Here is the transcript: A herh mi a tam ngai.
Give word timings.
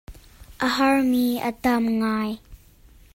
A 0.65 0.67
herh 0.75 1.03
mi 1.11 1.25
a 1.49 1.51
tam 1.63 1.83
ngai. 1.99 2.31